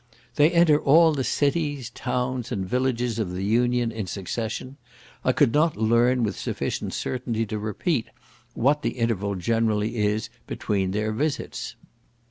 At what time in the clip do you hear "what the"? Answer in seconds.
8.55-8.93